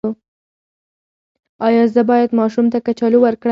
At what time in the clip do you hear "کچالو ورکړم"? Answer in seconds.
2.85-3.49